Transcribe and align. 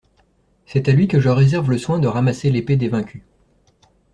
C'est 0.65 0.89
à 0.89 0.93
lui 0.93 1.07
que 1.07 1.19
je 1.19 1.29
réserve 1.29 1.69
le 1.69 1.77
soin 1.77 1.99
de 1.99 2.07
ramasser 2.07 2.49
l'épée 2.49 2.75
des 2.75 2.89
vaincus. 2.89 3.21